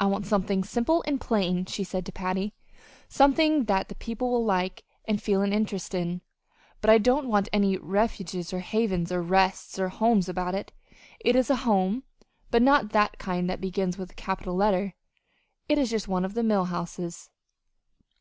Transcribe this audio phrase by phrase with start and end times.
[0.00, 2.54] "I want something simple and plain," she had said to Patty;
[3.08, 6.22] "something that the people will like, and feel an interest in.
[6.80, 10.72] But I don't want any 'Refuges' or 'Havens' or 'Rests' or 'Homes' about it.
[11.20, 12.02] It is a home,
[12.50, 14.96] but not the kind that begins with a capital letter.
[15.68, 17.30] It is just one of the mill houses."